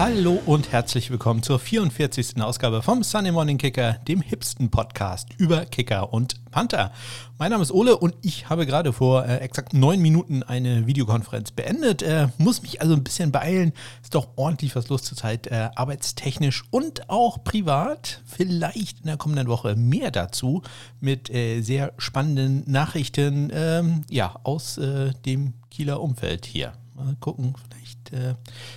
[0.00, 2.40] Hallo und herzlich willkommen zur 44.
[2.40, 6.90] Ausgabe vom Sunday Morning Kicker, dem hipsten Podcast über Kicker und Panther.
[7.38, 11.50] Mein Name ist Ole und ich habe gerade vor äh, exakt neun Minuten eine Videokonferenz
[11.50, 12.00] beendet.
[12.00, 13.74] Äh, muss mich also ein bisschen beeilen.
[14.02, 18.22] Ist doch ordentlich was los zurzeit, äh, arbeitstechnisch und auch privat.
[18.24, 20.62] Vielleicht in der kommenden Woche mehr dazu
[21.00, 26.72] mit äh, sehr spannenden Nachrichten ähm, ja, aus äh, dem Kieler Umfeld hier.
[26.94, 27.79] Mal gucken, vielleicht
[28.12, 28.34] äh,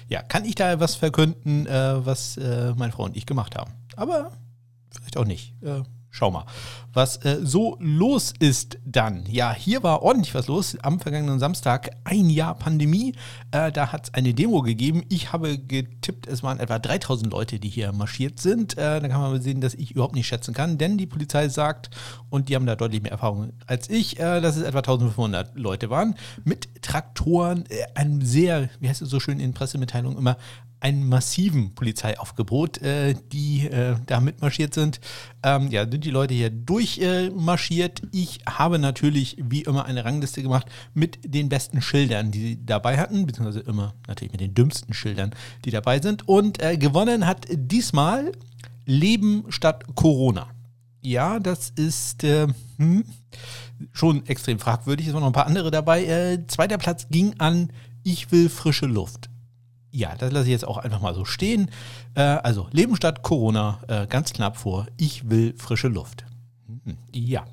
[0.08, 3.72] ja, kann ich da was verkünden, äh, was äh, meine Frau und ich gemacht haben.
[3.96, 4.32] Aber
[4.92, 5.54] vielleicht auch nicht.
[5.62, 6.46] Äh, schau mal,
[6.94, 9.26] was äh, so los ist dann.
[9.28, 10.78] Ja, hier war ordentlich was los.
[10.82, 13.16] Am vergangenen Samstag ein Jahr Pandemie.
[13.52, 15.04] Äh, da hat es eine Demo gegeben.
[15.10, 18.78] Ich habe getippt, es waren etwa 3000 Leute, die hier marschiert sind.
[18.78, 21.90] Äh, da kann man sehen, dass ich überhaupt nicht schätzen kann, denn die Polizei sagt,
[22.30, 25.90] und die haben da deutlich mehr Erfahrung als ich, äh, dass es etwa 1500 Leute
[25.90, 26.16] waren.
[26.44, 30.38] Mit Traktoren, äh, einem sehr, wie heißt es so schön in Pressemitteilungen immer,
[30.80, 33.70] einen massiven Polizeiaufgebot, äh, die
[34.06, 35.00] da mitmarschiert sind.
[35.42, 36.50] Ähm, ja, sind die Leute hier
[36.84, 38.02] durchmarschiert.
[38.12, 42.98] ich habe natürlich wie immer eine Rangliste gemacht mit den besten Schildern, die sie dabei
[42.98, 45.32] hatten, beziehungsweise immer natürlich mit den dümmsten Schildern,
[45.66, 46.28] die dabei sind.
[46.28, 48.32] Und äh, gewonnen hat diesmal
[48.86, 50.48] Leben statt Corona.
[51.02, 53.04] Ja, das ist äh, hm,
[53.92, 55.08] schon extrem fragwürdig.
[55.08, 56.06] Es waren noch ein paar andere dabei.
[56.06, 57.72] Äh, zweiter Platz ging an
[58.04, 59.30] Ich will frische Luft.
[59.92, 61.70] Ja, das lasse ich jetzt auch einfach mal so stehen.
[62.16, 64.88] Äh, also Leben statt Corona, äh, ganz knapp vor.
[64.98, 66.26] Ich will frische Luft.
[67.14, 67.46] Ja.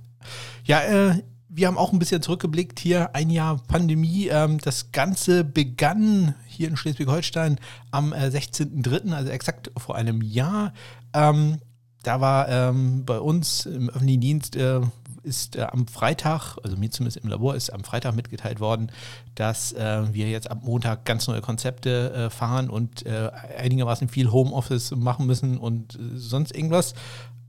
[0.64, 4.28] Ja, äh, wir haben auch ein bisschen zurückgeblickt hier, ein Jahr Pandemie.
[4.28, 7.59] Ähm, das Ganze begann hier in Schleswig-Holstein
[7.91, 10.72] am äh, 16.03., also exakt vor einem Jahr.
[11.12, 11.59] Ähm,
[12.03, 14.81] da war ähm, bei uns im öffentlichen Dienst äh,
[15.22, 18.91] ist äh, am Freitag, also mir zumindest im Labor, ist am Freitag mitgeteilt worden,
[19.34, 24.31] dass äh, wir jetzt ab Montag ganz neue Konzepte äh, fahren und äh, einigermaßen viel
[24.31, 26.94] Homeoffice machen müssen und äh, sonst irgendwas.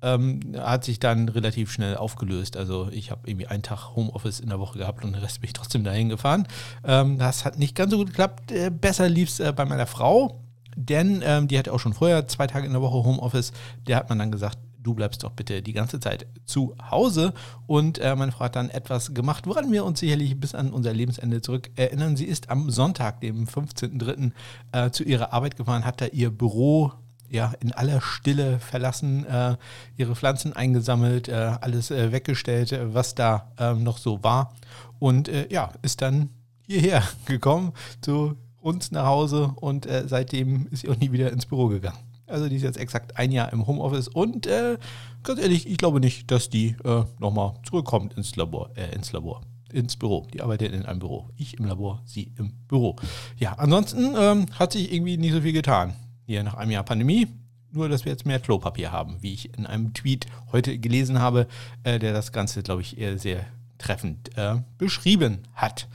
[0.01, 2.57] Ähm, hat sich dann relativ schnell aufgelöst.
[2.57, 5.47] Also ich habe irgendwie einen Tag Homeoffice in der Woche gehabt und den Rest bin
[5.47, 6.47] ich trotzdem dahin gefahren.
[6.83, 8.51] Ähm, das hat nicht ganz so gut geklappt.
[8.51, 10.41] Äh, besser lief es bei meiner Frau,
[10.75, 13.51] denn ähm, die hatte auch schon vorher zwei Tage in der Woche Homeoffice.
[13.87, 17.33] Der hat man dann gesagt, du bleibst doch bitte die ganze Zeit zu Hause.
[17.67, 20.93] Und äh, meine Frau hat dann etwas gemacht, woran wir uns sicherlich bis an unser
[20.93, 22.15] Lebensende zurück erinnern.
[22.15, 24.31] Sie ist am Sonntag, dem 15.03.,
[24.71, 26.91] äh, zu ihrer Arbeit gefahren, hat da ihr Büro
[27.31, 29.55] ja, in aller Stille verlassen, äh,
[29.95, 34.53] ihre Pflanzen eingesammelt, äh, alles äh, weggestellt, äh, was da ähm, noch so war.
[34.99, 36.29] Und äh, ja, ist dann
[36.67, 37.71] hierher gekommen
[38.01, 41.97] zu uns nach Hause und äh, seitdem ist sie auch nie wieder ins Büro gegangen.
[42.27, 44.47] Also die ist jetzt exakt ein Jahr im Homeoffice und
[45.23, 46.77] ganz ehrlich, ich glaube nicht, dass die
[47.19, 49.41] nochmal zurückkommt ins Labor, ins Labor,
[49.73, 50.27] ins Büro.
[50.33, 51.27] Die arbeitet in einem Büro.
[51.35, 52.95] Ich im Labor, sie im Büro.
[53.35, 55.93] Ja, ansonsten ähm, hat sich irgendwie nicht so viel getan.
[56.25, 57.27] Hier nach einem Jahr Pandemie.
[57.71, 61.47] Nur, dass wir jetzt mehr Klopapier haben, wie ich in einem Tweet heute gelesen habe,
[61.83, 63.45] äh, der das Ganze, glaube ich, eher sehr
[63.77, 65.87] treffend äh, beschrieben hat.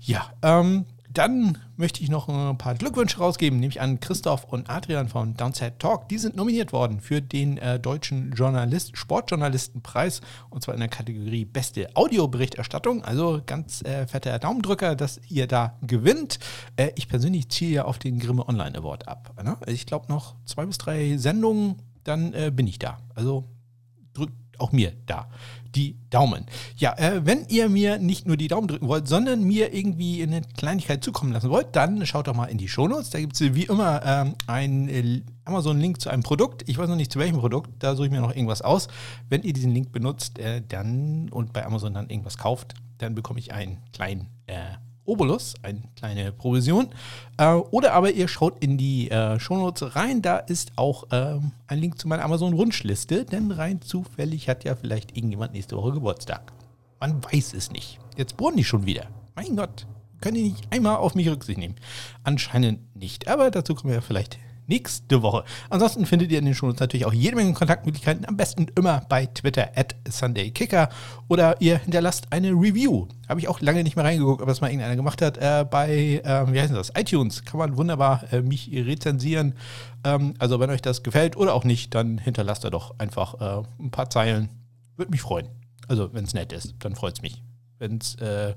[0.00, 0.84] Ja, ähm,
[1.14, 5.78] dann möchte ich noch ein paar Glückwünsche rausgeben, nämlich an Christoph und Adrian von Downside
[5.78, 6.08] Talk.
[6.08, 11.44] Die sind nominiert worden für den äh, deutschen Journalist, Sportjournalistenpreis und zwar in der Kategorie
[11.44, 13.04] Beste Audioberichterstattung.
[13.04, 16.38] Also ganz äh, fetter Daumendrücker, dass ihr da gewinnt.
[16.76, 19.34] Äh, ich persönlich ziehe ja auf den Grimme Online Award ab.
[19.42, 19.56] Ne?
[19.66, 22.98] Ich glaube noch zwei bis drei Sendungen, dann äh, bin ich da.
[23.14, 23.48] Also
[24.14, 25.28] drückt auch mir da
[25.74, 26.46] die Daumen.
[26.76, 30.42] Ja, äh, wenn ihr mir nicht nur die Daumen drücken wollt, sondern mir irgendwie eine
[30.56, 33.10] Kleinigkeit zukommen lassen wollt, dann schaut doch mal in die Shownotes.
[33.10, 36.68] Da gibt es wie immer ähm, einen äh, Amazon-Link zu einem Produkt.
[36.68, 38.88] Ich weiß noch nicht zu welchem Produkt, da suche ich mir noch irgendwas aus.
[39.28, 43.40] Wenn ihr diesen Link benutzt äh, dann und bei Amazon dann irgendwas kauft, dann bekomme
[43.40, 46.88] ich einen kleinen äh, Obolus, eine kleine Provision.
[47.36, 51.78] Äh, oder aber ihr schaut in die äh, Shownotes rein, da ist auch ähm, ein
[51.78, 56.52] Link zu meiner Amazon-Wunschliste, denn rein zufällig hat ja vielleicht irgendjemand nächste Woche Geburtstag.
[57.00, 57.98] Man weiß es nicht.
[58.16, 59.08] Jetzt bohren die schon wieder.
[59.34, 59.86] Mein Gott,
[60.20, 61.74] können die nicht einmal auf mich Rücksicht nehmen?
[62.22, 64.38] Anscheinend nicht, aber dazu kommen wir ja vielleicht
[64.72, 65.44] nächste Woche.
[65.68, 68.26] Ansonsten findet ihr in den Shownotes natürlich auch jede Menge Kontaktmöglichkeiten.
[68.26, 70.88] Am besten immer bei Twitter at SundayKicker
[71.28, 73.06] oder ihr hinterlasst eine Review.
[73.28, 75.36] Habe ich auch lange nicht mehr reingeguckt, ob das mal irgendeiner gemacht hat.
[75.36, 76.90] Äh, bei, äh, wie heißt das?
[76.96, 79.54] iTunes kann man wunderbar äh, mich rezensieren.
[80.04, 83.62] Ähm, also wenn euch das gefällt oder auch nicht, dann hinterlasst ihr doch einfach äh,
[83.78, 84.48] ein paar Zeilen.
[84.96, 85.48] Würde mich freuen.
[85.86, 87.42] Also wenn es nett ist, dann freut es mich.
[87.78, 88.54] Wenn es äh,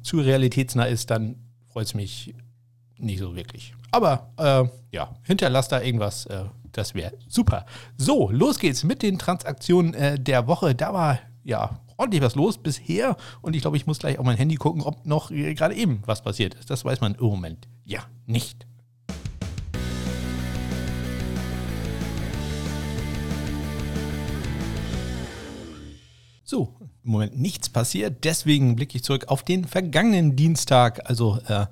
[0.00, 1.36] zu realitätsnah ist, dann
[1.68, 2.34] freut es mich
[2.98, 3.74] nicht so wirklich.
[3.90, 4.64] Aber äh,
[4.94, 6.26] ja, hinterlasst da irgendwas.
[6.26, 7.66] Äh, das wäre super.
[7.96, 10.74] So, los geht's mit den Transaktionen äh, der Woche.
[10.74, 13.16] Da war ja ordentlich was los bisher.
[13.42, 16.02] Und ich glaube, ich muss gleich auf mein Handy gucken, ob noch äh, gerade eben
[16.06, 16.70] was passiert ist.
[16.70, 18.66] Das weiß man im Moment ja nicht.
[26.44, 26.74] So,
[27.04, 28.24] im Moment nichts passiert.
[28.24, 31.66] Deswegen blicke ich zurück auf den vergangenen Dienstag, also äh,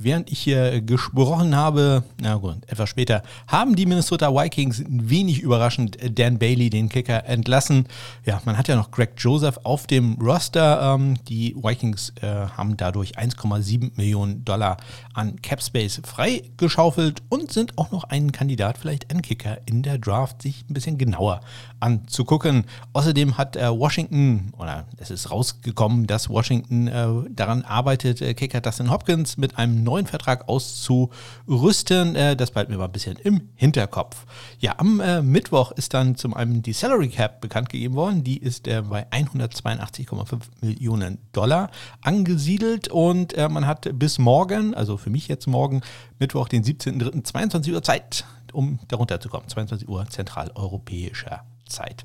[0.00, 5.98] während ich hier gesprochen habe, na gut, etwas später, haben die Minnesota Vikings wenig überraschend
[6.18, 7.86] Dan Bailey, den Kicker, entlassen.
[8.24, 10.94] Ja, man hat ja noch Greg Joseph auf dem Roster.
[10.94, 14.78] Ähm, die Vikings äh, haben dadurch 1,7 Millionen Dollar
[15.12, 20.42] an Capspace freigeschaufelt und sind auch noch ein Kandidat, vielleicht ein Kicker in der Draft,
[20.42, 21.40] sich ein bisschen genauer
[21.78, 22.64] anzugucken.
[22.94, 28.90] Außerdem hat äh, Washington, oder es ist rausgekommen, dass Washington äh, daran arbeitet, Kicker Dustin
[28.90, 32.14] Hopkins mit einem neuen Vertrag auszurüsten.
[32.14, 34.24] Äh, das bleibt mir mal ein bisschen im Hinterkopf.
[34.58, 38.24] Ja, am äh, Mittwoch ist dann zum einen die Salary Cap bekannt gegeben worden.
[38.24, 41.70] Die ist äh, bei 182,5 Millionen Dollar
[42.02, 45.82] angesiedelt und man hat bis morgen, also für mich jetzt morgen,
[46.18, 49.48] Mittwoch, den 17.03.22 Uhr Zeit, um darunter zu kommen.
[49.48, 52.04] 22 Uhr zentraleuropäischer Zeit.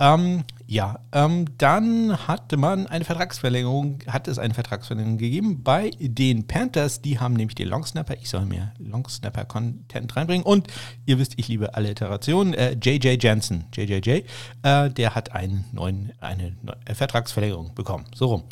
[0.00, 6.48] Ähm, ja, ähm, dann hatte man eine Vertragsverlängerung, hat es eine Vertragsverlängerung gegeben bei den
[6.48, 7.00] Panthers.
[7.00, 10.44] Die haben nämlich den Longsnapper, ich soll mir Longsnapper-Content reinbringen.
[10.44, 10.66] Und
[11.06, 12.54] ihr wisst, ich liebe alle Iterationen.
[12.54, 14.24] Äh, JJ Jensen, JJJ,
[14.64, 18.06] äh, der hat einen neuen, eine neue Vertragsverlängerung bekommen.
[18.12, 18.42] So rum.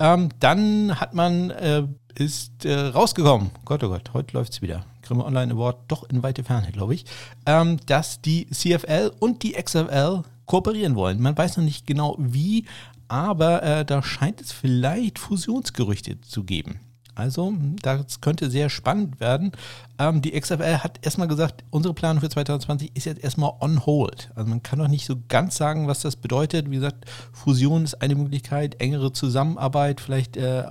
[0.00, 1.84] Ähm, dann hat man, äh,
[2.16, 4.84] ist äh, rausgekommen, Gott, oh Gott, heute läuft es wieder.
[5.02, 7.04] Grimme Online Award doch in weite Ferne, glaube ich,
[7.46, 11.20] ähm, dass die CFL und die XFL kooperieren wollen.
[11.20, 12.64] Man weiß noch nicht genau wie,
[13.06, 16.80] aber äh, da scheint es vielleicht Fusionsgerüchte zu geben.
[17.14, 17.52] Also,
[17.82, 19.50] das könnte sehr spannend werden.
[19.98, 24.30] Ähm, die XFL hat erstmal gesagt, unsere Planung für 2020 ist jetzt erstmal on hold.
[24.36, 26.70] Also, man kann noch nicht so ganz sagen, was das bedeutet.
[26.70, 30.62] Wie gesagt, Fusion ist eine Möglichkeit, engere Zusammenarbeit, vielleicht äh,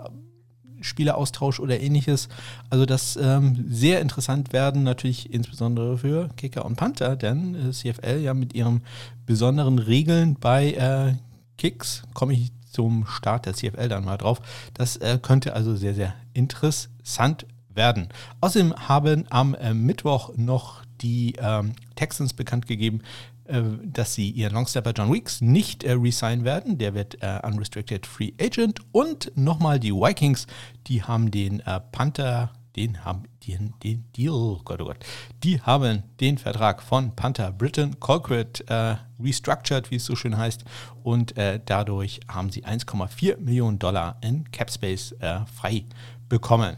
[0.81, 2.29] Spieleraustausch oder ähnliches.
[2.69, 8.19] Also das ähm, sehr interessant werden, natürlich insbesondere für Kicker und Panther, denn äh, CFL
[8.21, 8.81] ja mit ihren
[9.25, 11.13] besonderen Regeln bei äh,
[11.57, 14.39] Kicks, komme ich zum Start der CFL dann mal drauf.
[14.73, 18.09] Das äh, könnte also sehr, sehr interessant werden.
[18.41, 23.01] Außerdem haben am äh, Mittwoch noch die ähm, Texans bekannt gegeben,
[23.47, 26.77] dass sie ihren Longstepper John Weeks nicht äh, resign werden.
[26.77, 28.79] Der wird äh, unrestricted free agent.
[28.91, 30.47] Und nochmal die Vikings,
[30.87, 35.05] die haben den äh, Panther, den haben den, den Deal, Gott, oh Gott,
[35.43, 40.63] die haben den Vertrag von Panther Britain Colquitt äh, restructured, wie es so schön heißt.
[41.03, 45.85] Und äh, dadurch haben sie 1,4 Millionen Dollar in Capspace äh, frei
[46.29, 46.77] bekommen.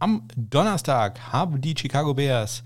[0.00, 2.62] Am Donnerstag haben die Chicago Bears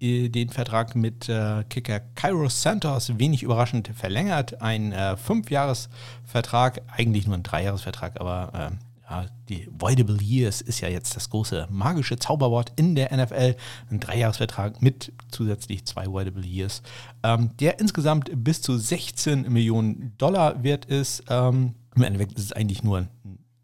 [0.00, 4.62] den Vertrag mit äh, Kicker Cairo Santos wenig überraschend verlängert.
[4.62, 10.88] Ein äh, Fünfjahresvertrag, eigentlich nur ein Dreijahresvertrag, aber äh, ja, die Voidable Years ist ja
[10.88, 13.56] jetzt das große magische Zauberwort in der NFL.
[13.90, 16.82] Ein Dreijahresvertrag mit zusätzlich zwei Voidable Years,
[17.22, 21.24] ähm, der insgesamt bis zu 16 Millionen Dollar wert ist.
[21.28, 23.08] Ähm, Im Endeffekt ist es eigentlich nur ein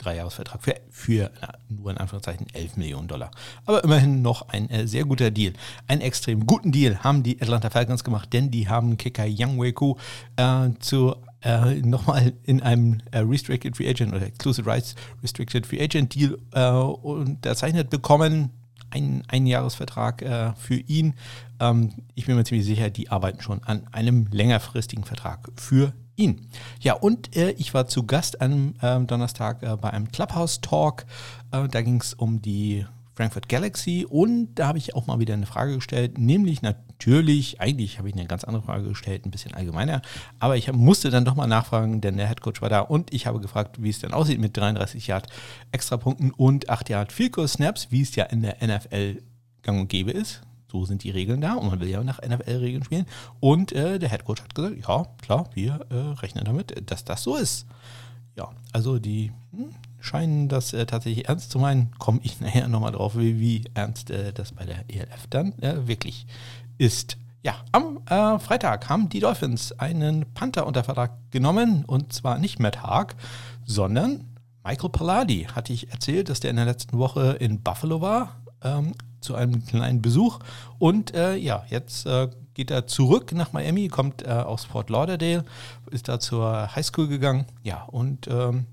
[0.07, 3.31] Dreijahresvertrag für, für na, nur in Anführungszeichen 11 Millionen Dollar.
[3.65, 5.53] Aber immerhin noch ein äh, sehr guter Deal.
[5.89, 9.97] Einen extrem guten Deal haben die Atlanta Falcons gemacht, denn die haben Kicker Young Weku
[10.37, 15.83] äh, zu äh, nochmal in einem äh, Restricted Free Agent oder Exclusive Rights Restricted Free
[15.83, 18.51] Agent Deal äh, unterzeichnet bekommen.
[18.91, 21.15] Ein Einjahresvertrag äh, für ihn.
[21.59, 26.49] Ähm, ich bin mir ziemlich sicher, die arbeiten schon an einem längerfristigen Vertrag für ihn.
[26.81, 31.05] Ja, und äh, ich war zu Gast am äh, Donnerstag äh, bei einem Clubhouse-Talk.
[31.53, 35.33] Äh, da ging es um die Frankfurt Galaxy und da habe ich auch mal wieder
[35.33, 39.55] eine Frage gestellt, nämlich natürlich, eigentlich habe ich eine ganz andere Frage gestellt, ein bisschen
[39.55, 40.03] allgemeiner,
[40.39, 43.41] aber ich musste dann doch mal nachfragen, denn der Headcoach war da und ich habe
[43.41, 45.29] gefragt, wie es denn aussieht mit 33 Yard
[45.73, 49.23] Extrapunkten und 8 Yard Field Snaps, wie es ja in der NFL
[49.63, 50.43] gang und gäbe ist.
[50.71, 53.07] So sind die Regeln da und man will ja nach NFL-Regeln spielen.
[53.41, 57.37] Und äh, der Headcoach hat gesagt, ja, klar, wir äh, rechnen damit, dass das so
[57.37, 57.67] ist.
[58.37, 59.71] Ja, also die hm,
[60.01, 61.93] scheinen das äh, tatsächlich ernst zu meinen.
[61.99, 65.87] Komme ich nachher nochmal drauf, wie, wie ernst äh, das bei der ELF dann äh,
[65.87, 66.27] wirklich
[66.79, 67.17] ist.
[67.43, 72.59] Ja, am äh, Freitag haben die Dolphins einen Panther unter Vertrag genommen und zwar nicht
[72.59, 73.15] Matt Haag,
[73.65, 74.25] sondern
[74.65, 75.45] Michael Palladi.
[75.45, 78.95] Hatte ich erzählt, dass der in der letzten Woche in Buffalo war ähm,
[79.27, 80.39] zu einem kleinen Besuch.
[80.79, 85.45] Und äh, ja, jetzt äh, geht er zurück nach Miami, kommt äh, aus Fort Lauderdale,
[85.91, 87.45] ist da zur Highschool gegangen.
[87.63, 88.67] Ja, und ähm,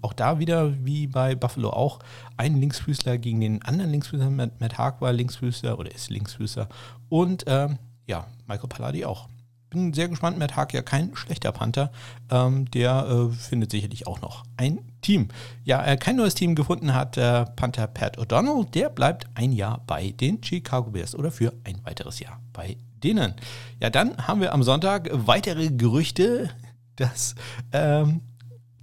[0.00, 2.00] auch da wieder, wie bei Buffalo auch,
[2.36, 4.30] ein Linksfüßler gegen den anderen Linksfüßler.
[4.30, 6.68] Matt, Matt Haag war Linksfüßler oder ist Linksfüßler.
[7.08, 9.28] Und ähm, ja, Michael Palladi auch
[9.72, 10.38] bin sehr gespannt.
[10.38, 11.90] Matt Haag ja kein schlechter Panther.
[12.30, 15.28] Ähm, der äh, findet sicherlich auch noch ein Team.
[15.64, 18.70] Ja, äh, kein neues Team gefunden hat äh, Panther Pat O'Donnell.
[18.70, 23.34] Der bleibt ein Jahr bei den Chicago Bears oder für ein weiteres Jahr bei denen.
[23.80, 26.50] Ja, dann haben wir am Sonntag weitere Gerüchte,
[26.96, 27.34] dass
[27.72, 28.20] ähm,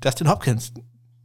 [0.02, 0.74] Dustin Hopkins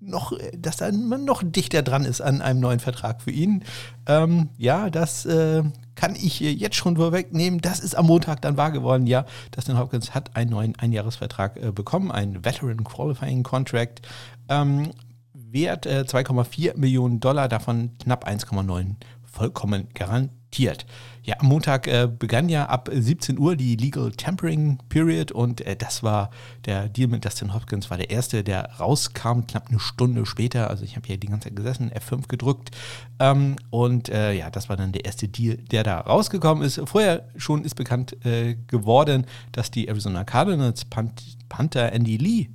[0.04, 3.64] noch, dass da man noch dichter dran ist an einem neuen Vertrag für ihn.
[4.06, 5.62] Ähm, ja, das äh,
[5.94, 7.60] kann ich jetzt schon vorwegnehmen.
[7.60, 9.06] Das ist am Montag dann wahr geworden.
[9.06, 14.02] Ja, Dustin Hopkins hat einen neuen Einjahresvertrag äh, bekommen, einen Veteran Qualifying Contract.
[14.48, 14.90] Ähm,
[15.32, 18.96] Wert äh, 2,4 Millionen Dollar, davon knapp 1,9
[19.34, 20.86] vollkommen garantiert.
[21.22, 25.74] Ja, am Montag äh, begann ja ab 17 Uhr die Legal Tampering Period und äh,
[25.74, 26.30] das war
[26.66, 30.70] der Deal mit Dustin Hopkins, war der erste, der rauskam, knapp eine Stunde später.
[30.70, 32.70] Also ich habe hier die ganze Zeit gesessen, F5 gedrückt
[33.18, 36.80] ähm, und äh, ja, das war dann der erste Deal, der da rausgekommen ist.
[36.84, 42.48] Vorher schon ist bekannt äh, geworden, dass die Arizona Cardinals Panther Andy Lee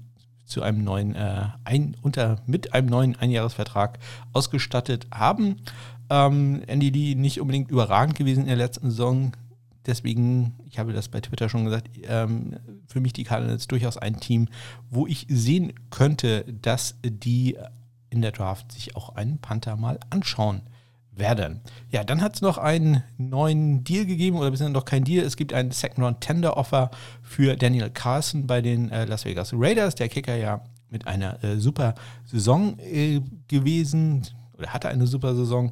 [0.50, 4.00] zu einem neuen äh, ein, unter mit einem neuen Einjahresvertrag
[4.34, 5.58] ausgestattet haben.
[6.10, 9.32] Ähm, Lee nicht unbedingt überragend gewesen in der letzten Saison.
[9.86, 14.20] Deswegen, ich habe das bei Twitter schon gesagt, ähm, für mich die Cardinals durchaus ein
[14.20, 14.48] Team,
[14.90, 17.58] wo ich sehen könnte, dass die
[18.10, 20.62] in der Draft sich auch einen Panther mal anschauen
[21.12, 21.62] werden.
[21.92, 25.24] Ja, dann hat es noch einen neuen Deal gegeben, oder bisher noch kein Deal.
[25.24, 29.54] Es gibt ein Second Round Tender Offer für Daniel Carson bei den äh, Las Vegas
[29.54, 29.96] Raiders.
[29.96, 31.94] Der Kicker ja mit einer äh, super
[32.26, 34.24] Saison äh, gewesen,
[34.60, 35.72] oder hatte eine super Saison.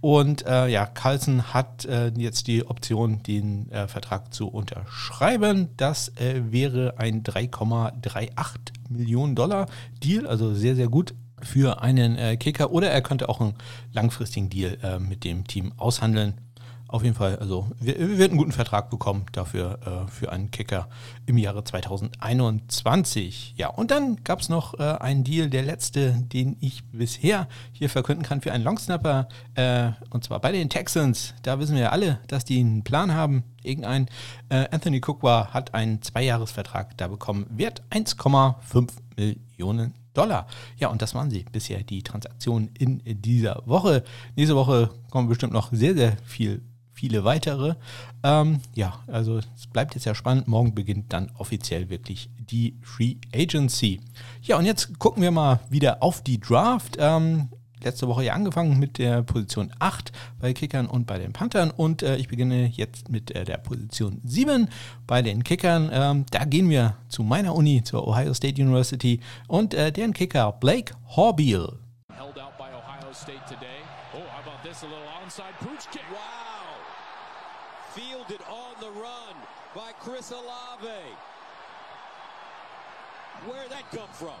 [0.00, 5.70] Und äh, ja, Carlson hat äh, jetzt die Option, den äh, Vertrag zu unterschreiben.
[5.76, 8.56] Das äh, wäre ein 3,38
[8.88, 9.66] Millionen Dollar
[10.02, 12.70] Deal, also sehr, sehr gut für einen äh, Kicker.
[12.70, 13.54] Oder er könnte auch einen
[13.92, 16.34] langfristigen Deal äh, mit dem Team aushandeln
[16.88, 20.50] auf jeden Fall, also wir, wir werden einen guten Vertrag bekommen dafür äh, für einen
[20.50, 20.88] Kicker
[21.26, 23.54] im Jahre 2021.
[23.56, 27.90] Ja, und dann gab es noch äh, einen Deal, der letzte, den ich bisher hier
[27.90, 31.34] verkünden kann für einen Longsnapper, äh, und zwar bei den Texans.
[31.42, 33.44] Da wissen wir ja alle, dass die einen Plan haben.
[33.62, 34.06] Irgendein
[34.48, 40.46] äh, Anthony Cookwa hat einen Zweijahresvertrag da bekommen, wert 1,5 Millionen Dollar.
[40.78, 44.04] Ja, und das waren sie bisher, die Transaktionen in dieser Woche.
[44.36, 46.62] Nächste Woche kommen bestimmt noch sehr, sehr viel
[46.98, 47.76] viele weitere.
[48.24, 50.48] Ähm, ja, also es bleibt jetzt ja spannend.
[50.48, 54.00] Morgen beginnt dann offiziell wirklich die Free Agency.
[54.42, 56.96] Ja, und jetzt gucken wir mal wieder auf die Draft.
[56.98, 57.50] Ähm,
[57.84, 62.02] letzte Woche ja angefangen mit der Position 8 bei Kickern und bei den Panthern und
[62.02, 64.68] äh, ich beginne jetzt mit äh, der Position 7
[65.06, 65.90] bei den Kickern.
[65.92, 70.50] Ähm, da gehen wir zu meiner Uni, zur Ohio State University und äh, deren Kicker
[70.50, 71.78] Blake Horbeal.
[72.12, 73.78] Held out by Ohio State today.
[74.12, 74.82] Oh, how about this?
[74.82, 76.02] A little onside pooch kick.
[76.10, 76.47] Wow.
[77.94, 79.34] Fielded on the run
[79.74, 81.14] by Chris Olave.
[83.46, 84.40] Where'd that come from?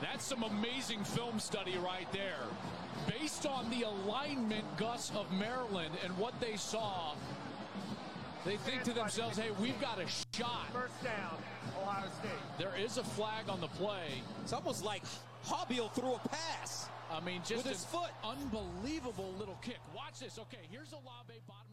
[0.00, 2.44] That's some amazing film study right there.
[3.08, 7.14] Based on the alignment, Gus, of Maryland and what they saw,
[8.44, 10.68] they think to themselves, hey, we've got a shot.
[10.72, 11.36] First down,
[11.80, 12.30] Ohio State.
[12.58, 14.22] There is a flag on the play.
[14.42, 15.02] It's almost like
[15.44, 16.88] Hobbiel threw a pass.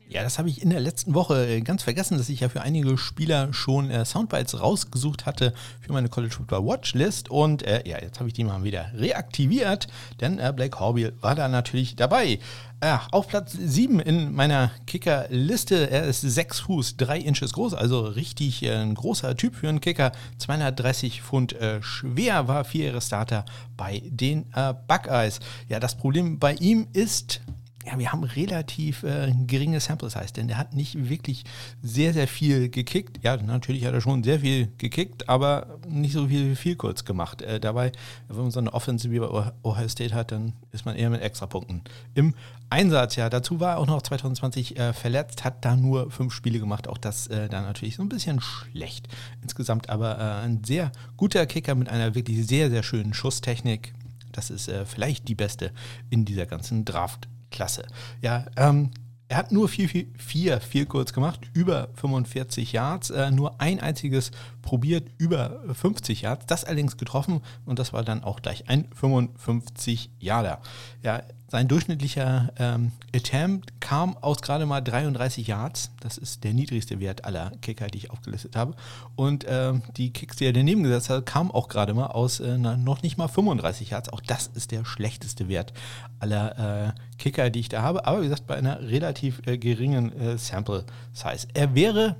[0.10, 2.62] Ja, das habe ich in der letzten Woche äh, ganz vergessen, dass ich ja für
[2.62, 7.29] einige Spieler schon äh, Soundbites rausgesucht hatte für meine College Football Watchlist.
[7.29, 9.88] Und äh, ja, jetzt habe ich die mal wieder reaktiviert,
[10.22, 12.39] denn äh, Blake Horbiel war da natürlich dabei.
[12.79, 15.89] Äh, auf Platz 7 in meiner Kicker-Liste.
[15.89, 19.81] Er ist 6 Fuß, 3 Inches groß, also richtig äh, ein großer Typ für einen
[19.81, 20.12] Kicker.
[20.38, 23.46] 230 Pfund äh, schwer, war vier Jahre Starter
[23.77, 25.39] bei den äh, Buckeyes.
[25.69, 27.41] Ja, das Problem bei ihm ist,
[27.88, 31.46] ja, wir haben relativ äh, geringe Sample Size, denn der hat nicht wirklich
[31.82, 33.24] sehr, sehr viel gekickt.
[33.24, 37.41] Ja, natürlich hat er schon sehr viel gekickt, aber nicht so viel, viel kurz gemacht.
[37.41, 37.94] Äh, dabei,
[38.27, 41.22] wenn man so eine Offensive wie bei Ohio State hat, dann ist man eher mit
[41.22, 41.82] Extrapunkten
[42.13, 42.34] im
[42.70, 43.15] Einsatz.
[43.15, 46.89] Ja, dazu war er auch noch 2020 äh, verletzt, hat da nur fünf Spiele gemacht.
[46.89, 49.08] Auch das äh, dann natürlich so ein bisschen schlecht.
[49.41, 53.94] Insgesamt aber äh, ein sehr guter Kicker mit einer wirklich sehr, sehr schönen Schusstechnik.
[54.34, 55.72] Das ist äh, vielleicht die beste
[56.10, 57.86] in dieser ganzen Draft klasse.
[58.22, 58.92] Ja, ähm,
[59.30, 63.82] er hat nur vier, vier, vier, vier kurz gemacht, über 45 Yards, äh, nur ein
[63.82, 64.32] einziges
[64.67, 70.09] probiert, über 50 Yards, das allerdings getroffen und das war dann auch gleich ein 55
[70.19, 70.59] Yarder.
[71.03, 75.91] Ja, sein durchschnittlicher ähm, Attempt kam aus gerade mal 33 Yards.
[76.01, 78.75] Das ist der niedrigste Wert aller Kicker, die ich aufgelistet habe.
[79.15, 82.57] Und ähm, die Kicks, die er daneben gesetzt hat, kamen auch gerade mal aus äh,
[82.57, 84.09] noch nicht mal 35 Yards.
[84.09, 85.71] Auch das ist der schlechteste Wert
[86.19, 88.05] aller äh, Kicker, die ich da habe.
[88.05, 90.83] Aber wie gesagt, bei einer relativ äh, geringen äh, Sample
[91.13, 91.47] Size.
[91.53, 92.17] Er wäre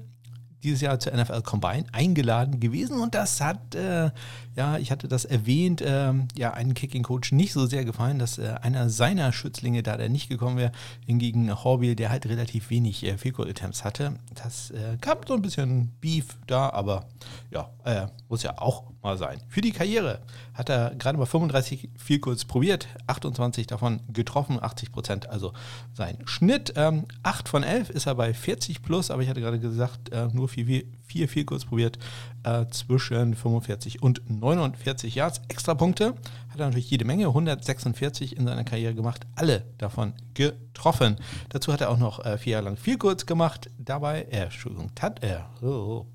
[0.68, 4.12] dieses Jahr zur NFL Combine eingeladen gewesen und das hat, äh,
[4.56, 8.38] ja, ich hatte das erwähnt, äh, ja, einen Kicking Coach nicht so sehr gefallen, dass
[8.38, 10.72] äh, einer seiner Schützlinge, da der nicht gekommen wäre,
[11.06, 14.14] hingegen Horbil, der halt relativ wenig äh, Field Goal Attempts hatte.
[14.36, 17.06] Das äh, gab so ein bisschen Beef da, aber
[17.52, 19.42] ja, äh, muss ja auch mal sein.
[19.48, 20.20] Für die Karriere
[20.54, 25.54] hat er gerade mal 35 Field Goals probiert, 28 davon getroffen, 80 Prozent, also
[25.94, 26.74] sein Schnitt.
[26.76, 30.28] Ähm, 8 von 11 ist er bei 40 plus, aber ich hatte gerade gesagt, äh,
[30.34, 31.98] nur 4, 4 Field Goals probiert,
[32.44, 35.42] äh, zwischen 45 und 49 Yards.
[35.48, 36.16] Extra Punkte
[36.50, 41.16] hat er natürlich jede Menge, 146 in seiner Karriere gemacht, alle davon getroffen.
[41.50, 44.92] Dazu hat er auch noch äh, vier Jahre lang Field Goals gemacht, dabei, äh, Entschuldigung,
[45.00, 46.06] hat er, oh,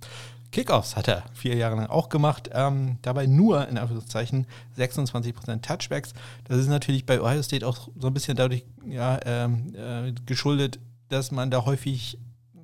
[0.52, 6.12] Kickoffs hat er vier Jahre lang auch gemacht, ähm, dabei nur in Anführungszeichen 26% Touchbacks.
[6.44, 10.78] Das ist natürlich bei Ohio State auch so ein bisschen dadurch ja, ähm, äh, geschuldet,
[11.08, 12.18] dass man da häufig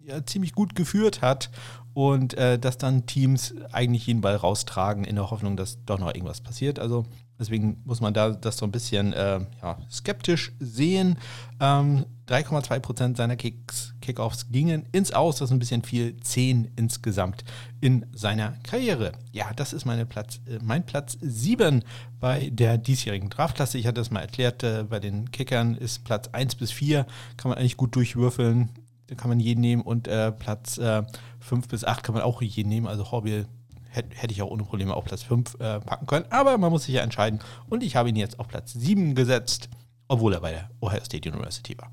[0.05, 1.51] ja, ziemlich gut geführt hat
[1.95, 6.15] und äh, dass dann Teams eigentlich jeden Ball raustragen in der Hoffnung, dass doch noch
[6.15, 6.79] irgendwas passiert.
[6.79, 7.07] Also
[7.39, 11.19] deswegen muss man da das so ein bisschen äh, ja, skeptisch sehen.
[11.59, 15.37] Ähm, 3,2% seiner Kickoffs gingen ins Aus.
[15.37, 16.17] Das ist ein bisschen viel.
[16.21, 17.45] 10 insgesamt
[17.81, 19.13] in seiner Karriere.
[19.33, 21.83] Ja, das ist meine Platz, äh, mein Platz 7
[22.21, 23.79] bei der diesjährigen Draftklasse.
[23.79, 27.07] Ich hatte das mal erklärt, äh, bei den Kickern ist Platz 1 bis 4,
[27.37, 28.71] kann man eigentlich gut durchwürfeln.
[29.07, 31.03] Da kann man jeden nehmen und äh, Platz äh,
[31.41, 32.87] 5 bis 8 kann man auch jeden nehmen.
[32.87, 33.47] Also Hobby
[33.89, 36.27] hätte, hätte ich auch ohne Probleme auf Platz 5 äh, packen können.
[36.31, 37.41] Aber man muss sich ja entscheiden.
[37.69, 39.71] Und ich habe ihn jetzt auf Platz 7 gesetzt,
[40.09, 41.91] obwohl er bei der Ohio State University war.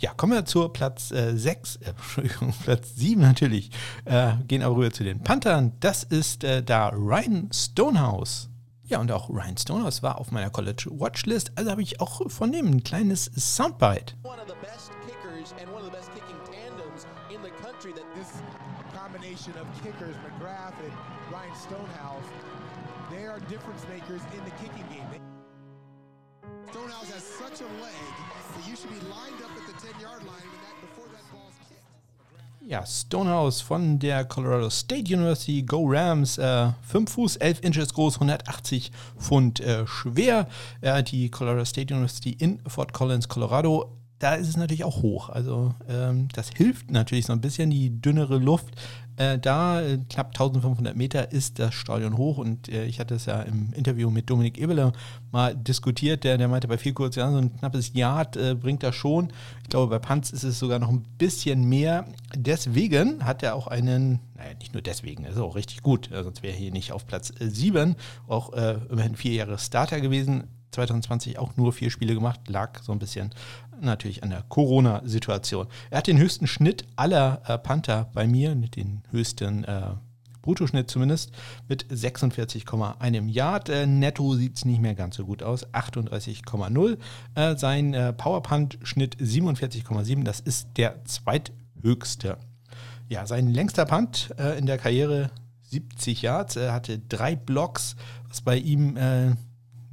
[0.00, 3.70] Ja, kommen wir zur Platz äh, 6, äh, Entschuldigung, Platz 7 natürlich.
[4.06, 5.72] Äh, gehen aber rüber zu den Panthern.
[5.80, 8.48] Das ist äh, da Ryan Stonehouse.
[8.84, 12.50] Ja, und auch Ryan Stonehouse war auf meiner College Watchlist, also habe ich auch von
[12.50, 14.14] dem ein kleines Soundbite.
[14.22, 17.92] One of the best kickers and one of the best kicking tandems in the country
[17.92, 18.40] that this
[18.96, 20.92] combination of kickers, McGrath and
[21.30, 22.26] Ryan Stonehouse,
[23.12, 25.20] they are difference makers in the kicking game.
[26.72, 28.06] Stonehouse has such a leg
[28.56, 29.50] that you should be lined up
[29.84, 32.70] at the 10-yard line that, before that ball's kicked.
[32.70, 38.16] Ja, Stonehouse von der Colorado State University, Go Rams, äh, 5 Fuß, 11 Inches groß,
[38.16, 40.46] 180 Pfund äh, schwer.
[40.80, 45.30] Äh, die Colorado State University in Fort Collins, Colorado, da ist es natürlich auch hoch.
[45.30, 48.74] Also ähm, das hilft natürlich so ein bisschen, die dünnere Luft
[49.16, 53.26] äh, da, äh, knapp 1500 Meter, ist das Stadion hoch und äh, ich hatte es
[53.26, 54.92] ja im Interview mit Dominik Ebele
[55.32, 56.24] mal diskutiert.
[56.24, 59.32] Der, der meinte, bei viel kurz, ja, so ein knappes Yard äh, bringt er schon.
[59.62, 62.06] Ich glaube, bei Panz ist es sogar noch ein bisschen mehr.
[62.36, 66.54] Deswegen hat er auch einen, naja, nicht nur deswegen, ist auch richtig gut, sonst wäre
[66.54, 68.52] er hier nicht auf Platz 7, auch
[68.88, 70.44] immerhin vier Jahre Starter gewesen.
[70.72, 73.30] 2020 auch nur vier Spiele gemacht, lag so ein bisschen
[73.82, 75.66] natürlich an der Corona-Situation.
[75.90, 79.94] Er hat den höchsten Schnitt aller äh, Panther bei mir, den höchsten äh,
[80.42, 81.32] Bruttoschnitt zumindest,
[81.68, 83.68] mit 46,1 Yard.
[83.68, 86.98] Äh, netto sieht es nicht mehr ganz so gut aus, 38,0.
[87.34, 92.38] Äh, sein äh, Powerpunt-Schnitt 47,7, das ist der zweithöchste.
[93.08, 95.30] Ja, sein längster Punt äh, in der Karriere
[95.62, 96.56] 70 Yards.
[96.56, 97.96] Er hatte drei Blocks,
[98.28, 99.32] was bei ihm äh,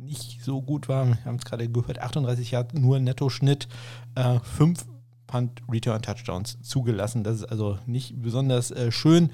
[0.07, 1.05] nicht so gut war.
[1.07, 3.67] Wir haben es gerade gehört, 38 Yards nur Netto-Schnitt,
[4.15, 4.85] äh, 5
[5.27, 7.23] Punt Return Touchdowns zugelassen.
[7.23, 9.31] Das ist also nicht besonders äh, schön.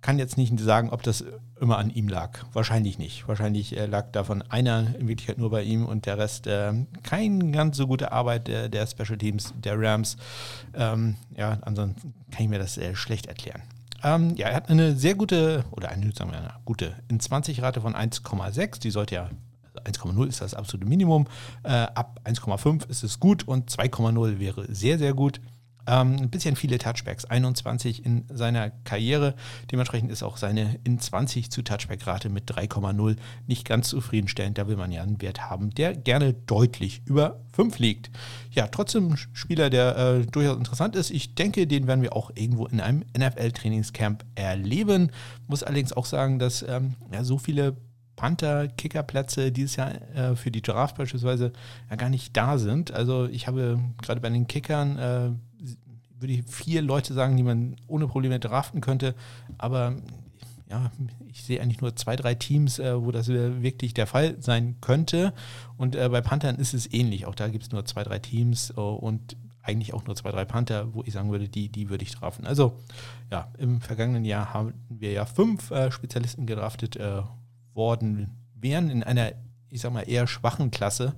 [0.00, 1.24] Kann jetzt nicht sagen, ob das
[1.60, 2.38] immer an ihm lag.
[2.52, 3.28] Wahrscheinlich nicht.
[3.28, 6.72] Wahrscheinlich äh, lag davon einer in Wirklichkeit nur bei ihm und der Rest äh,
[7.02, 10.16] keine ganz so gute Arbeit der, der Special Teams, der Rams.
[10.74, 13.62] Ähm, ja, ansonsten kann ich mir das sehr schlecht erklären.
[14.02, 17.62] Ähm, ja, er hat eine sehr gute, oder eine, sagen wir, eine gute in 20
[17.62, 18.80] Rate von 1,6.
[18.80, 19.30] Die sollte ja,
[19.84, 21.26] also 1,0 ist das absolute Minimum.
[21.62, 25.40] Äh, ab 1,5 ist es gut und 2,0 wäre sehr, sehr gut.
[25.86, 29.34] Ähm, ein bisschen viele Touchbacks, 21 in seiner Karriere.
[29.70, 34.58] Dementsprechend ist auch seine in 20 zu Touchback-Rate mit 3,0 nicht ganz zufriedenstellend.
[34.58, 38.10] Da will man ja einen Wert haben, der gerne deutlich über 5 liegt.
[38.50, 41.10] Ja, trotzdem ein Spieler, der äh, durchaus interessant ist.
[41.10, 45.10] Ich denke, den werden wir auch irgendwo in einem NFL-Trainingscamp erleben.
[45.46, 47.76] Muss allerdings auch sagen, dass ähm, ja, so viele
[48.16, 51.52] Panther-Kickerplätze dieses Jahr äh, für die Draft beispielsweise
[51.90, 52.90] ja gar nicht da sind.
[52.90, 55.30] Also ich habe gerade bei den Kickern äh,
[56.18, 59.14] würde ich vier Leute sagen, die man ohne Probleme draften könnte.
[59.58, 59.96] Aber
[60.68, 60.90] ja,
[61.28, 65.32] ich sehe eigentlich nur zwei, drei Teams, äh, wo das wirklich der Fall sein könnte.
[65.76, 67.26] Und äh, bei Panthern ist es ähnlich.
[67.26, 70.44] Auch da gibt es nur zwei, drei Teams äh, und eigentlich auch nur zwei, drei
[70.44, 72.46] Panther, wo ich sagen würde, die, die würde ich draften.
[72.46, 72.78] Also
[73.30, 77.22] ja, im vergangenen Jahr haben wir ja fünf äh, Spezialisten gedraftet äh,
[77.74, 79.32] worden wären in einer,
[79.68, 81.14] ich sag mal, eher schwachen Klasse.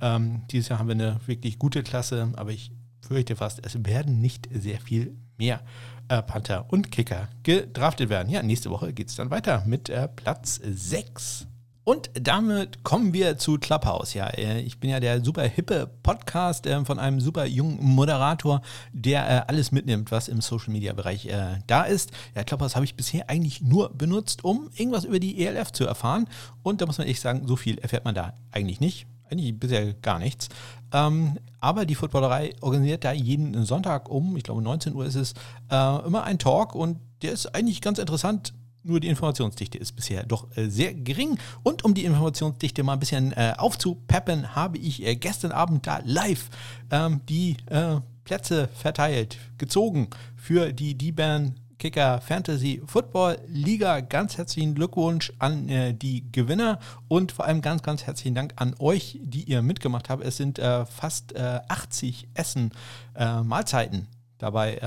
[0.00, 2.72] Ähm, dieses Jahr haben wir eine wirklich gute Klasse, aber ich
[3.04, 5.60] fürchte fast, es werden nicht sehr viel mehr
[6.08, 8.30] äh, Panther und Kicker gedraftet werden.
[8.30, 11.46] Ja, nächste Woche geht es dann weiter mit äh, Platz 6.
[11.84, 14.14] Und damit kommen wir zu Clubhouse.
[14.14, 18.62] Ja, äh, ich bin ja der super hippe Podcast äh, von einem super jungen Moderator,
[18.94, 21.28] der äh, alles mitnimmt, was im Social Media Bereich
[21.66, 22.10] da ist.
[22.34, 26.26] Ja, Clubhouse habe ich bisher eigentlich nur benutzt, um irgendwas über die ELF zu erfahren.
[26.62, 29.06] Und da muss man echt sagen, so viel erfährt man da eigentlich nicht.
[29.34, 30.48] Eigentlich bisher gar nichts.
[30.92, 35.34] Ähm, aber die Footballerei organisiert da jeden Sonntag um, ich glaube 19 Uhr ist es,
[35.70, 38.52] immer einen Talk und der ist eigentlich ganz interessant
[38.84, 41.38] nur die Informationsdichte ist bisher doch äh, sehr gering.
[41.62, 46.00] Und um die Informationsdichte mal ein bisschen äh, aufzupeppen, habe ich äh, gestern Abend da
[46.04, 46.50] live
[46.90, 54.00] ähm, die äh, Plätze verteilt, gezogen für die D-Band Kicker Fantasy Football Liga.
[54.00, 58.74] Ganz herzlichen Glückwunsch an äh, die Gewinner und vor allem ganz, ganz herzlichen Dank an
[58.78, 60.24] euch, die ihr mitgemacht habt.
[60.24, 62.72] Es sind äh, fast 80 Essen,
[63.14, 64.78] Mahlzeiten dabei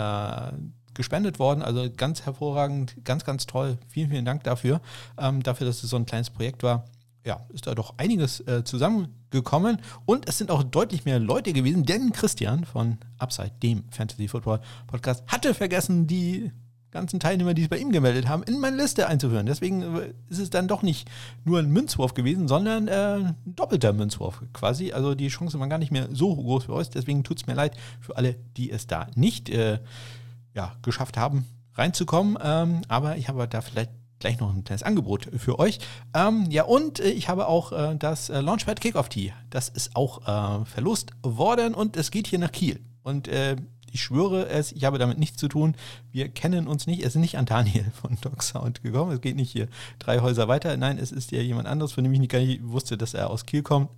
[0.96, 1.62] gespendet worden.
[1.62, 3.78] Also ganz hervorragend, ganz, ganz toll.
[3.90, 4.82] Vielen, vielen Dank dafür.
[5.20, 6.86] Ähm, dafür, dass es so ein kleines Projekt war.
[7.24, 9.78] Ja, ist da doch einiges äh, zusammengekommen.
[10.08, 14.62] Und es sind auch deutlich mehr Leute gewesen, denn Christian von Upside, dem Fantasy Football
[14.88, 16.52] Podcast, hatte vergessen, die
[16.92, 19.46] ganzen Teilnehmer, die sich bei ihm gemeldet haben, in meine Liste einzuführen.
[19.46, 21.10] Deswegen äh, ist es dann doch nicht
[21.46, 24.94] nur ein Münzwurf gewesen, sondern äh, ein doppelter Münzwurf quasi.
[24.94, 26.90] Also die Chancen waren gar nicht mehr so groß für euch.
[26.90, 29.80] Deswegen tut es mir leid für alle, die es da nicht äh,
[30.54, 31.46] ja, geschafft haben,
[31.76, 32.38] reinzukommen.
[32.42, 35.80] Ähm, aber ich habe da vielleicht gleich noch ein kleines Angebot für euch.
[36.14, 39.34] Ähm, ja, und äh, ich habe auch äh, das äh, Launchpad Kickoff Tee.
[39.50, 40.22] Das ist auch
[40.62, 42.80] äh, verlost worden und es geht hier nach Kiel.
[43.04, 43.56] Und äh,
[43.92, 45.76] ich schwöre es, ich habe damit nichts zu tun.
[46.12, 47.02] Wir kennen uns nicht.
[47.02, 49.12] Es ist nicht an Daniel von Dog Sound gekommen.
[49.12, 49.68] Es geht nicht hier
[50.00, 50.76] drei Häuser weiter.
[50.78, 53.30] Nein, es ist ja jemand anderes, von dem ich nicht gar nicht wusste, dass er
[53.30, 53.90] aus Kiel kommt.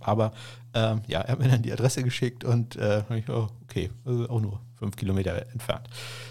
[0.00, 0.32] Aber
[0.72, 4.28] ähm, ja, er hat mir dann die Adresse geschickt und äh, ich, oh, okay, also
[4.30, 5.88] auch nur fünf Kilometer entfernt.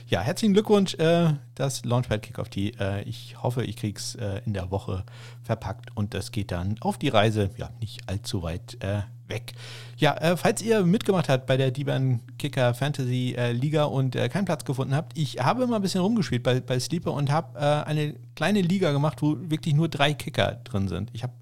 [0.07, 2.71] Ja, herzlichen Glückwunsch, äh, das Launchpad Kickoff Tea.
[2.79, 5.03] Äh, ich hoffe, ich kriege es äh, in der Woche
[5.43, 9.53] verpackt und das geht dann auf die Reise, ja, nicht allzu weit äh, weg.
[9.97, 14.45] Ja, äh, falls ihr mitgemacht habt bei der Dieban Kicker Fantasy äh, Liga und keinen
[14.45, 18.15] Platz gefunden habt, ich habe mal ein bisschen rumgespielt bei, bei Sleeper und habe eine
[18.35, 21.09] kleine Liga gemacht, wo wirklich nur drei Kicker drin sind.
[21.13, 21.33] Ich habe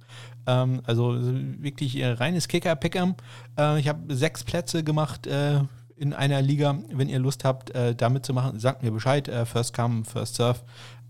[0.46, 3.16] ähm, also wirklich reines Kicker-Pick'em.
[3.78, 5.28] ich habe sechs Plätze gemacht
[5.98, 9.28] in einer Liga, wenn ihr Lust habt, äh, da mitzumachen, sagt mir Bescheid.
[9.28, 10.60] Äh, first come, first serve.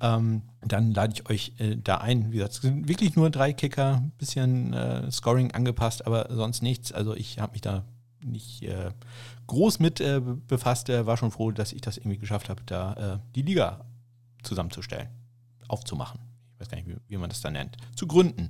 [0.01, 2.31] Ähm, dann lade ich euch äh, da ein.
[2.31, 6.91] Wie gesagt, es sind wirklich nur drei Kicker, bisschen äh, Scoring angepasst, aber sonst nichts.
[6.91, 7.83] Also ich habe mich da
[8.23, 8.91] nicht äh,
[9.47, 10.89] groß mit äh, befasst.
[10.89, 13.85] war schon froh, dass ich das irgendwie geschafft habe, da die Liga
[14.43, 15.09] zusammenzustellen,
[15.67, 18.49] aufzumachen ich weiß gar nicht, wie, wie, man das dann nennt, zu gründen.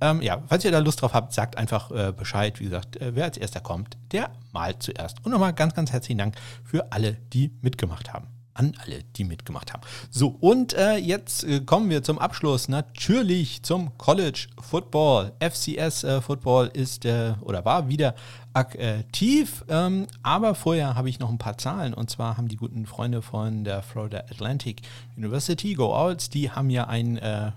[0.00, 2.60] Ähm, ja, falls ihr da Lust drauf habt, sagt einfach äh, Bescheid.
[2.60, 5.24] Wie gesagt, äh, wer als erster kommt, der malt zuerst.
[5.24, 9.72] Und nochmal ganz, ganz herzlichen Dank für alle, die mitgemacht haben an alle, die mitgemacht
[9.72, 9.82] haben.
[10.10, 15.32] So, und äh, jetzt äh, kommen wir zum Abschluss natürlich zum College Football.
[15.40, 18.14] FCS äh, Football ist äh, oder war wieder
[18.54, 22.86] aktiv, ähm, aber vorher habe ich noch ein paar Zahlen und zwar haben die guten
[22.86, 24.82] Freunde von der Florida Atlantic
[25.16, 27.52] University, Go Owls, die haben ja ein äh,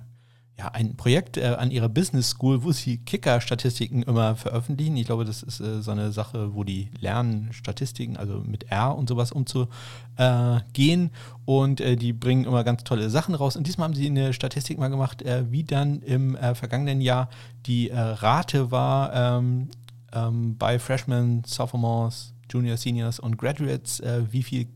[0.62, 4.95] ja, ein Projekt äh, an ihrer Business School, wo sie Kicker-Statistiken immer veröffentlichen.
[4.95, 8.95] Ich glaube, das ist äh, so eine Sache, wo die lernen, Statistiken, also mit R
[8.95, 9.69] und sowas umzugehen.
[10.17, 11.10] Äh,
[11.45, 13.56] und äh, die bringen immer ganz tolle Sachen raus.
[13.56, 17.30] Und diesmal haben sie eine Statistik mal gemacht, äh, wie dann im äh, vergangenen Jahr
[17.65, 19.69] die Rate war ähm,
[20.13, 24.67] ähm, bei Freshmen, Sophomores, Junior, Seniors und Graduates, wie viel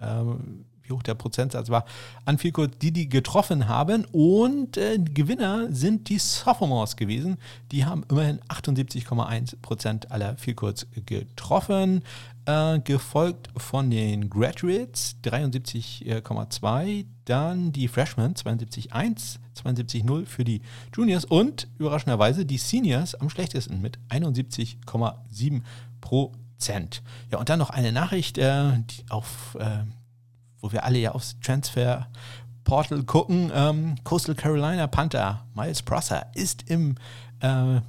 [0.00, 1.84] ähm, wie hoch der Prozentsatz war,
[2.24, 4.04] an Vielkurs, die die getroffen haben.
[4.06, 7.36] Und äh, Gewinner sind die Sophomores gewesen.
[7.72, 12.02] Die haben immerhin 78,1 Prozent aller Vielkurs getroffen.
[12.48, 20.62] Äh, gefolgt von den Graduates 73,2, dann die Freshmen 72,1, 72,0 für die
[20.94, 25.62] Juniors und überraschenderweise die Seniors am schlechtesten mit 71,7
[26.00, 27.02] Prozent.
[27.32, 29.78] Ja, und dann noch eine Nachricht, äh, die auf äh,
[30.66, 32.08] wo wir alle ja aufs Transfer
[32.64, 33.52] Portal gucken.
[33.54, 36.96] Ähm, Coastal Carolina Panther, Miles Prosser, ist im
[37.40, 37.80] äh,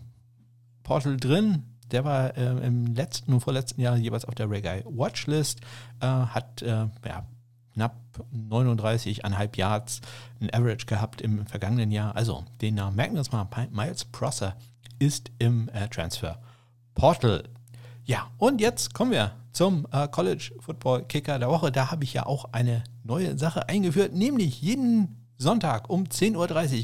[0.84, 1.64] Portal drin.
[1.92, 5.62] Der war äh, im letzten und vorletzten Jahr jeweils auf der Reggae Watchlist,
[6.02, 7.26] äh, hat äh, ja,
[7.74, 7.96] knapp
[8.34, 10.02] 39,5 Yards
[10.40, 12.16] ein Average gehabt im vergangenen Jahr.
[12.16, 13.48] Also den Namen merken wir uns mal.
[13.72, 14.56] Miles Prosser
[15.00, 16.40] ist im äh, Transfer
[16.94, 17.44] Portal.
[18.06, 21.72] Ja, und jetzt kommen wir zum äh, College Football Kicker der Woche.
[21.72, 26.36] Da habe ich ja auch eine neue Sache eingeführt, nämlich jeden Sonntag um 10.30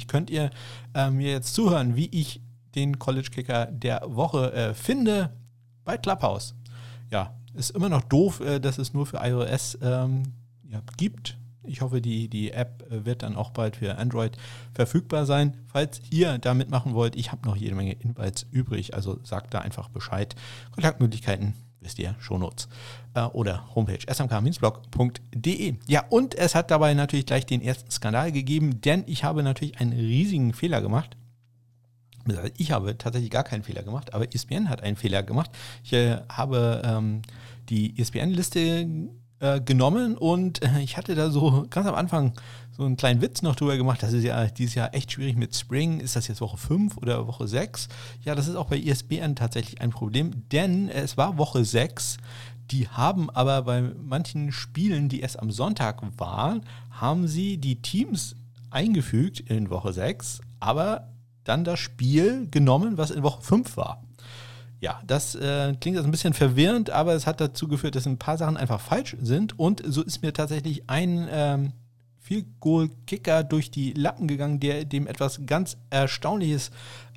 [0.02, 0.50] Uhr könnt ihr
[0.96, 2.42] äh, mir jetzt zuhören, wie ich
[2.74, 5.30] den College Kicker der Woche äh, finde
[5.86, 6.56] bei Clubhouse.
[7.12, 10.24] Ja, ist immer noch doof, äh, dass es nur für iOS ähm,
[10.68, 11.38] ja, gibt.
[11.66, 14.36] Ich hoffe, die, die App äh, wird dann auch bald für Android
[14.74, 15.58] verfügbar sein.
[15.68, 19.60] Falls ihr da mitmachen wollt, ich habe noch jede Menge Invites übrig, also sagt da
[19.60, 20.34] einfach Bescheid.
[20.72, 21.54] Kontaktmöglichkeiten
[21.84, 22.68] wisst ihr, Shownotes
[23.14, 25.76] äh, oder Homepage smk-blog.de.
[25.88, 29.80] Ja, und es hat dabei natürlich gleich den ersten Skandal gegeben, denn ich habe natürlich
[29.80, 31.18] einen riesigen Fehler gemacht.
[32.58, 35.52] Ich habe tatsächlich gar keinen Fehler gemacht, aber ESPN hat einen Fehler gemacht.
[35.84, 37.22] Ich äh, habe ähm,
[37.70, 38.88] die ESPN-Liste
[39.44, 42.32] äh, genommen und äh, ich hatte da so ganz am Anfang
[42.72, 44.02] so einen kleinen Witz noch drüber gemacht.
[44.02, 46.00] Das ist ja dieses Jahr echt schwierig mit Spring.
[46.00, 47.90] Ist das jetzt Woche 5 oder Woche 6?
[48.24, 52.18] Ja, das ist auch bei ESPN tatsächlich ein Problem, denn es war Woche 6.
[52.72, 58.38] Die haben aber bei manchen Spielen, die erst am Sonntag waren, haben sie die Teams
[58.70, 61.10] eingefügt in Woche 6, aber
[61.44, 64.02] dann das Spiel genommen, was in Woche 5 war.
[64.84, 68.18] Ja, das äh, klingt jetzt ein bisschen verwirrend, aber es hat dazu geführt, dass ein
[68.18, 69.58] paar Sachen einfach falsch sind.
[69.58, 71.72] Und so ist mir tatsächlich ein ähm,
[72.20, 76.70] Field Goal Kicker durch die Lappen gegangen, der dem etwas ganz Erstaunliches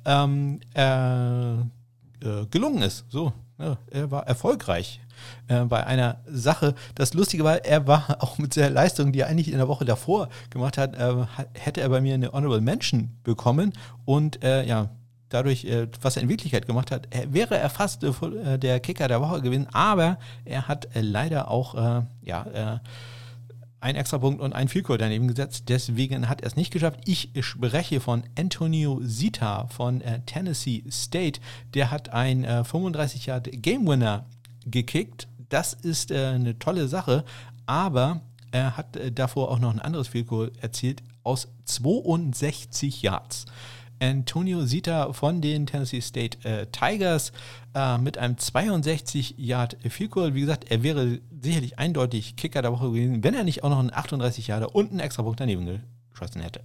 [0.05, 3.03] ähm, äh, äh, gelungen ist.
[3.09, 5.01] So, ja, er war erfolgreich
[5.49, 6.73] äh, bei einer Sache.
[6.95, 9.83] Das Lustige war, er war auch mit der Leistung, die er eigentlich in der Woche
[9.83, 13.73] davor gemacht hat, äh, hätte er bei mir eine Honorable Mention bekommen.
[14.05, 14.89] Und äh, ja,
[15.29, 19.07] dadurch, äh, was er in Wirklichkeit gemacht hat, er wäre er fast äh, der Kicker
[19.07, 22.79] der Woche gewesen, aber er hat äh, leider auch äh, ja, äh,
[23.79, 25.65] einen Extrapunkt und einen Vielkurs daneben gesetzt.
[25.67, 27.01] Deswegen hat er es nicht geschafft.
[27.05, 31.39] Ich spreche von Antonio Zita von äh, Tennessee State.
[31.73, 34.25] Der hat ein 35 Yard Game Winner
[34.65, 35.27] gekickt.
[35.49, 37.23] Das ist eine tolle Sache,
[37.67, 43.45] aber er hat davor auch noch ein anderes Vielkurs erzielt aus 62 Yards.
[43.99, 47.31] Antonio Sita von den Tennessee State äh, Tigers
[47.73, 50.33] äh, mit einem 62 Yard Field Goal.
[50.35, 53.79] Wie gesagt, er wäre sicherlich eindeutig Kicker der Woche gewesen, wenn er nicht auch noch
[53.79, 55.81] einen 38 Yard und einen extra Punkt daneben
[56.11, 56.61] geschossen hätte.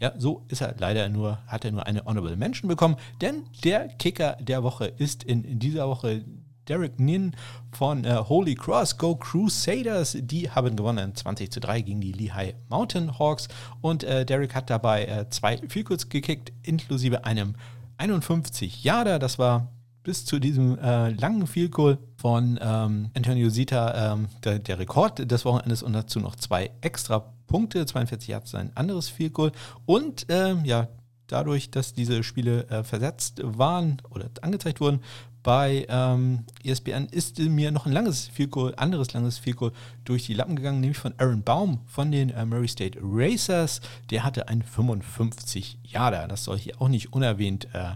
[0.00, 3.88] Ja, so ist er leider nur, hat er nur eine Honorable Mention bekommen, denn der
[3.88, 6.24] Kicker der Woche ist in, in dieser Woche
[6.70, 7.32] Derek Nin
[7.72, 10.16] von äh, Holy Cross Go Crusaders.
[10.20, 13.48] Die haben gewonnen 20 zu 3 gegen die Lehigh Mountain Hawks.
[13.80, 17.56] Und äh, Derek hat dabei äh, zwei Vielkurz gekickt, inklusive einem
[17.98, 19.18] 51 Yarder.
[19.18, 19.66] Das war
[20.04, 25.28] bis zu diesem äh, langen Field Goal von ähm, Antonio Sita ähm, der, der, Rekord
[25.28, 27.84] des Wochenendes und dazu noch zwei extra Punkte.
[27.84, 29.50] 42 Yards ein anderes Field Goal.
[29.86, 30.86] Und ähm, ja,
[31.30, 35.00] dadurch, dass diese Spiele äh, versetzt waren oder angezeigt wurden,
[35.42, 39.72] bei ähm, ESPN ist mir noch ein langes Vielkohl, anderes langes Vielkohl
[40.04, 43.80] durch die Lappen gegangen, nämlich von Aaron Baum von den äh, Murray State Racers.
[44.10, 46.26] Der hatte ein 55 Jahre.
[46.28, 47.92] Das soll hier auch nicht unerwähnt äh,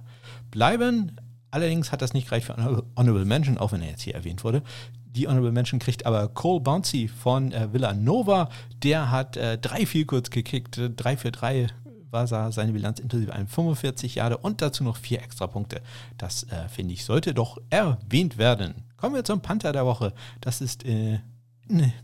[0.50, 1.12] bleiben.
[1.50, 2.56] Allerdings hat das nicht gereicht für
[2.96, 4.62] Honorable Mention, auch wenn er jetzt hier erwähnt wurde.
[5.04, 8.48] Die Honorable Mention kriegt aber Cole Bouncy von äh, Villanova.
[8.82, 11.68] Der hat äh, drei Vielkurz gekickt, äh, drei für drei
[12.14, 15.82] war seine Bilanz inklusive einem 45 Jahre und dazu noch vier Extrapunkte.
[16.16, 18.74] Das äh, finde ich sollte doch erwähnt werden.
[18.96, 20.14] Kommen wir zum Panther der Woche.
[20.40, 21.18] Das ist äh,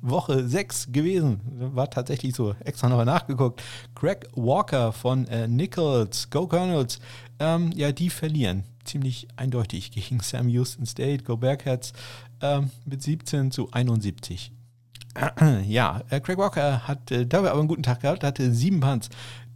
[0.00, 1.40] Woche 6 gewesen.
[1.74, 2.54] War tatsächlich so.
[2.64, 3.62] Extra nochmal nachgeguckt.
[3.94, 6.98] Craig Walker von äh, Nichols, Go Colonels.
[7.38, 8.64] Ähm, ja, die verlieren.
[8.84, 11.92] Ziemlich eindeutig gegen Sam Houston State, Go Bearcats
[12.40, 14.52] ähm, mit 17 zu 71.
[15.66, 19.08] Ja, äh, Craig Walker hat äh, dabei aber einen guten Tag gehabt, hatte sieben Punts,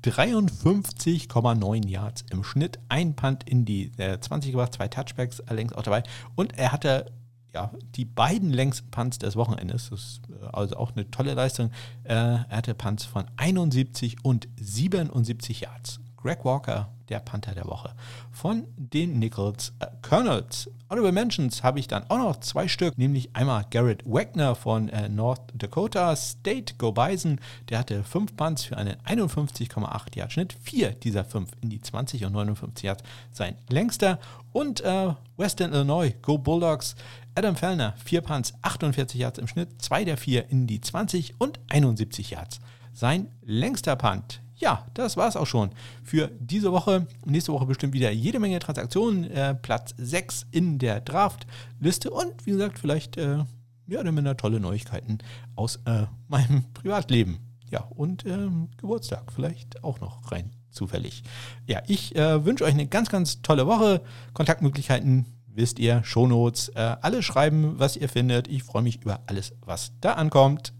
[0.04, 5.82] 53,9 Yards im Schnitt, ein Punt in die äh, 20 gebracht, zwei Touchbacks allerdings auch
[5.82, 6.02] dabei
[6.34, 7.06] und er hatte
[7.54, 9.90] ja, die beiden längsten Punts des Wochenendes.
[9.90, 11.70] Das ist äh, also auch eine tolle Leistung.
[12.02, 16.00] Äh, er hatte Punts von 71 und 77 Yards.
[16.24, 17.92] Greg Walker, der Panther der Woche.
[18.32, 20.70] Von den Nichols äh, Colonels.
[20.88, 25.10] Honorable Mentions habe ich dann auch noch zwei Stück, nämlich einmal Garrett Wagner von äh,
[25.10, 27.40] North Dakota State Go Bison.
[27.68, 30.56] Der hatte fünf Punts für einen 51,8 Yard Schnitt.
[30.62, 34.18] Vier dieser fünf in die 20 und 59 Yards sein längster.
[34.52, 36.96] Und äh, Western Illinois Go Bulldogs.
[37.34, 41.60] Adam Fellner, vier Punts, 48 Yards im Schnitt, zwei der vier in die 20 und
[41.68, 42.60] 71 Yards.
[42.94, 45.70] Sein längster Punt ja, das war es auch schon
[46.02, 47.06] für diese Woche.
[47.24, 49.30] Nächste Woche bestimmt wieder jede Menge Transaktionen.
[49.30, 53.44] Äh, Platz 6 in der Draft-Liste und wie gesagt, vielleicht äh,
[53.86, 55.18] ja, dann mit tolle Neuigkeiten
[55.56, 57.38] aus äh, meinem Privatleben.
[57.70, 61.22] Ja, und ähm, Geburtstag vielleicht auch noch rein zufällig.
[61.66, 64.02] Ja, ich äh, wünsche euch eine ganz, ganz tolle Woche.
[64.32, 68.48] Kontaktmöglichkeiten wisst ihr, Shownotes, äh, alle schreiben, was ihr findet.
[68.48, 70.72] Ich freue mich über alles, was da ankommt.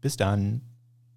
[0.00, 0.62] Bis dann.